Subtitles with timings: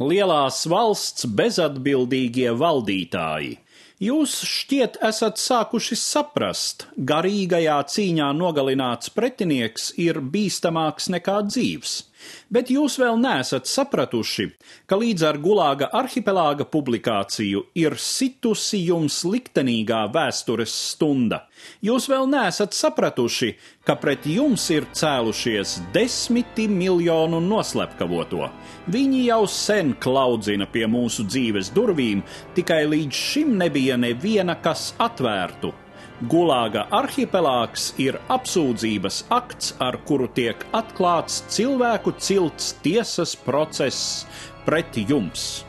[0.00, 3.58] lielās valsts bezatbildīgie valdītāji.
[4.00, 11.98] Jūs šķiet esat sākuši saprast, garīgajā cīņā nogalināts pretinieks ir bīstamāks nekā dzīves.
[12.50, 14.46] Bet jūs vēl neesat sapratuši,
[14.90, 21.44] ka līdz ar Gulāga arhipelāga publikāciju ir situsi jums liktenīgā vēstures stunda.
[21.84, 23.52] Jūs vēl neesat sapratuši,
[23.86, 28.48] ka pret jums ir cēlušies desmiti miljonu noslepkavoto.
[28.90, 32.24] Viņi jau sen klaudzina pie mūsu dzīves durvīm,
[32.56, 35.74] tikai līdz šim nebija neviena, kas atvērtu.
[36.28, 44.26] Gulāga arhipelāgs ir apsūdzības akts, ar kuru tiek atklāts cilvēku cilts tiesas process
[44.66, 45.64] pret jums.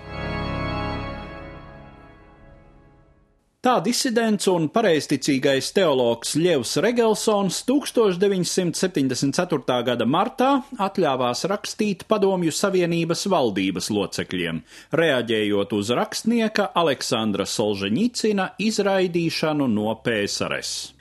[3.61, 9.75] Tā disidents un pareizticīgais teologs Ļevs Regelsons 1974.
[9.85, 10.47] gada martā
[10.81, 14.63] atļāvās rakstīt Padomju Savienības valdības locekļiem,
[14.97, 21.00] reaģējot uz rakstnieka Aleksandra Solženicina izraidīšanu no PSRS.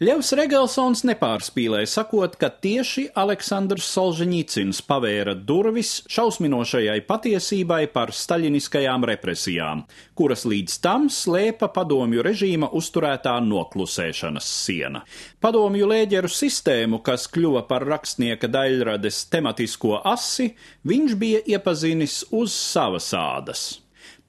[0.00, 9.82] Ļevs Regelsons nepārspīlēja sakot, ka tieši Aleksandrs Solženīcins pavēra durvis šausminošajai patiesībai par staļiniskajām represijām,
[10.16, 15.04] kuras līdz tam slēpa padomju režīma uzturētā noklusēšanas siena.
[15.44, 20.54] Padomju lēģeru sistēmu, kas kļuva par rakstnieka daļrades tematisko asi,
[20.88, 23.68] viņš bija iepazinis uz savas ādas.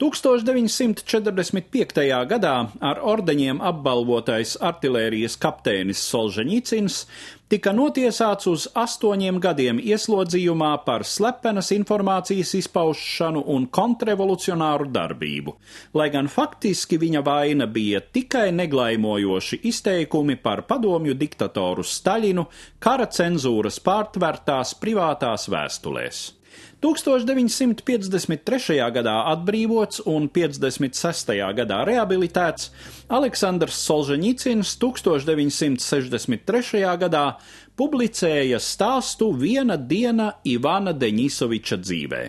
[0.01, 2.25] 1945.
[2.31, 7.05] gadā ar ordeņiem apbalvotais artilērijas kapteinis Solženīcins
[7.51, 15.51] tika notiesāts uz astoņiem gadiem ieslodzījumā par slepenas informācijas izpaušanu un kontrrevolucionāru darbību,
[15.93, 22.45] lai gan faktiski viņa vaina bija tikai neglaimojoši izteikumi par padomju diktatoru Staļinu
[22.79, 26.41] kara cenzūras pārtvertās privātās vēstulēs.
[26.81, 28.89] 1953.
[28.89, 31.29] gadā atbrīvots un 56.
[31.53, 32.71] gadā rehabilitēts,
[33.13, 36.81] Aleksandrs Solženicins 1963.
[37.03, 37.37] gadā
[37.81, 42.21] publicēja stāstu Viena diena Ivana Deņisoviča dzīvē.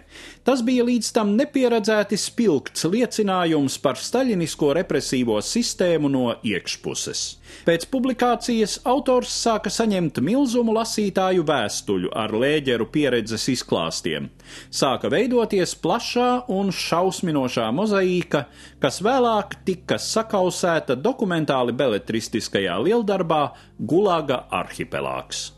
[0.46, 7.24] Tas bija līdz tam nepieredzēti spilgts liecinājums par staļinisko represīvo sistēmu no iekšpuses.
[7.66, 14.30] Pēc publikācijas autors sāka saņemt milzumu lasītāju vēstuļu ar lēģeru pieredzes izklāstiem.
[14.72, 18.46] Sāka veidoties plašā un šausminošā mozaīka,
[18.82, 23.42] kas vēlāk tika sakausēta dokumentāli beletristiskajā lieldarbā
[23.78, 25.50] Gulaga arhipelāgs.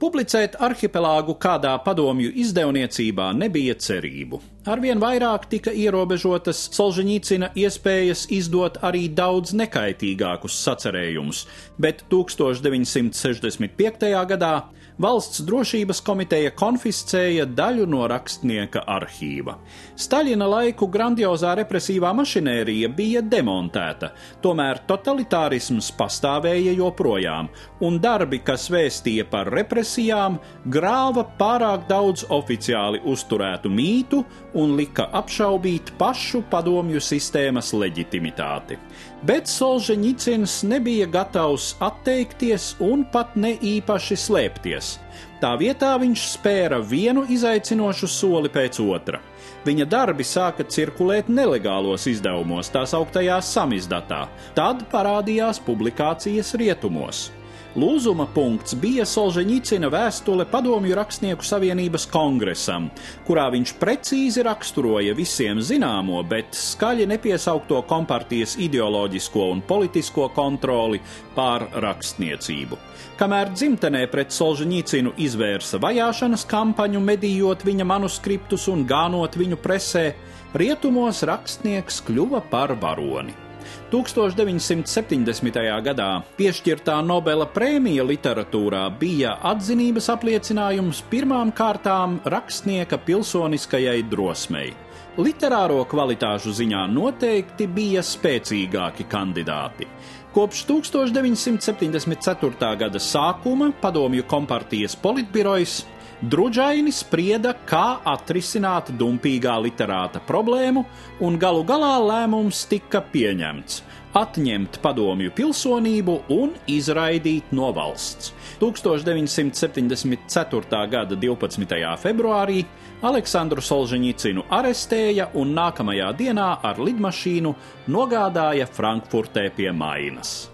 [0.00, 4.53] Publicēt arhipelāgu kādā padomju izdevniecībā nebija cerību.
[4.64, 11.42] Arvien vairāk tika ierobežotas Solženīcina iespējas izdot arī daudz nekaitīgākus sacerējumus,
[11.76, 14.08] bet 1965.
[14.30, 14.54] gadā
[14.94, 19.56] Valsts drošības komiteja konfiscēja daļu no rakstnieka arhīva.
[19.98, 24.12] Staļina laiku grandiozā represīvā mašinērija bija demontēta,
[24.44, 27.48] tomēr totalitārisms pastāvēja joprojām,
[27.82, 30.38] un darbi, kas vēstīja par represijām,
[30.70, 34.22] grāva pārāk daudz oficiāli uzturētu mītu
[34.54, 38.78] un lika apšaubīt pašu padomju sistēmas leģitimitāti.
[39.26, 44.96] Bet Solženicins nebija gatavs atteikties un pat ne īpaši slēpties.
[45.42, 49.20] Tā vietā viņš spēra vienu izaicinošu soli pēc otra.
[49.64, 54.26] Viņa darbi sāka cirkulēt nelegālos izdevumos, tās augtajā samizdatā,
[54.56, 57.30] tad parādījās publikācijas rietumos.
[57.74, 62.86] Lūzuma punkts bija Solženicina vēstule Padomju rakstnieku savienības kongresam,
[63.26, 71.02] kurā viņš precīzi raksturoja visiem zināmo, bet skaļi nepiesaukto kompartijas ideoloģisko un politisko kontroli
[71.34, 72.78] pār rakstniecību.
[73.18, 80.12] Kamēr dzimtenē pret Solženicinu izvērsa vajāšanas kampaņu, medījot viņa manuskriptus un gānot viņu presē,
[80.54, 83.43] rietumos rakstnieks kļuva par varoni.
[83.92, 85.60] 1970.
[85.88, 94.72] gadā piešķirtā Nobela prēmija literatūrā bija atzinības apliecinājums pirmām kārtām rakstnieka pilsoniskajai drosmei.
[95.14, 99.86] Literāro kvalitāšu ziņā noteikti bija spēcīgāki kandidāti.
[100.34, 102.72] Kopš 1974.
[102.80, 105.84] gada sākuma padomju kompartijas politbirojas
[106.24, 110.80] Drudžaini sprieda, kā atrisināt dumpīgā literāta problēmu,
[111.20, 113.82] un galu galā lēmums tika pieņemts-
[114.22, 118.32] atņemt padomju pilsonību un izraidīt no valsts.
[118.60, 120.86] 1974.
[120.88, 121.96] gada 12.
[122.00, 122.64] februārī
[123.02, 127.54] Aleksandru Solženicinu arestēja un nākamajā dienā ar lidmašīnu
[127.88, 130.48] nogādāja Frankfurtē pie Mainas.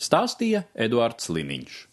[0.00, 1.86] Stāstīja Eduards Liniņš.